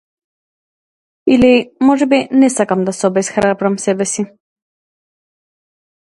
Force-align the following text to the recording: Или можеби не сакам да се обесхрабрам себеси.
Или 1.33 1.51
можеби 1.89 2.19
не 2.43 2.49
сакам 2.53 2.85
да 2.87 2.93
се 2.99 3.07
обесхрабрам 3.09 3.77
себеси. 3.83 4.25